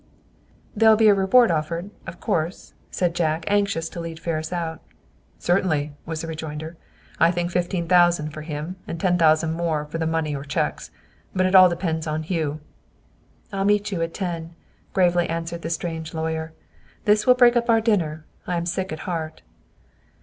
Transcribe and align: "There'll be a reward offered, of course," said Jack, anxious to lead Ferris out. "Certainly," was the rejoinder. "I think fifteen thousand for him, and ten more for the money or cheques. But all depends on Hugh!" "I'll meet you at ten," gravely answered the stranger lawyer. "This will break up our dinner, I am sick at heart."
"There'll 0.75 0.95
be 0.95 1.09
a 1.09 1.13
reward 1.13 1.51
offered, 1.51 1.91
of 2.07 2.19
course," 2.19 2.73
said 2.89 3.13
Jack, 3.13 3.43
anxious 3.45 3.87
to 3.89 3.99
lead 3.99 4.19
Ferris 4.19 4.51
out. 4.51 4.81
"Certainly," 5.37 5.91
was 6.07 6.21
the 6.21 6.27
rejoinder. 6.27 6.75
"I 7.19 7.29
think 7.29 7.51
fifteen 7.51 7.87
thousand 7.87 8.31
for 8.31 8.41
him, 8.41 8.77
and 8.87 8.99
ten 8.99 9.15
more 9.53 9.85
for 9.85 9.99
the 9.99 10.07
money 10.07 10.35
or 10.35 10.43
cheques. 10.43 10.89
But 11.35 11.53
all 11.53 11.69
depends 11.69 12.07
on 12.07 12.23
Hugh!" 12.23 12.61
"I'll 13.53 13.63
meet 13.63 13.91
you 13.91 14.01
at 14.01 14.15
ten," 14.15 14.55
gravely 14.91 15.29
answered 15.29 15.61
the 15.61 15.69
stranger 15.69 16.17
lawyer. 16.17 16.53
"This 17.05 17.27
will 17.27 17.35
break 17.35 17.55
up 17.55 17.69
our 17.69 17.79
dinner, 17.79 18.25
I 18.47 18.57
am 18.57 18.65
sick 18.65 18.91
at 18.91 19.01
heart." 19.01 19.43